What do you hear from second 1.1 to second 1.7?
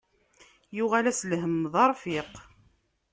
lhemm